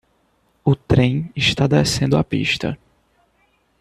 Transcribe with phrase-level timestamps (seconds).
[0.65, 2.75] O trem está descendo a pista.